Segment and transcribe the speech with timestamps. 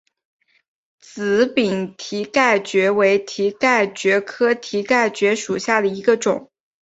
[0.99, 6.49] 紫柄蹄盖蕨为蹄盖蕨科蹄盖蕨属下的一个种。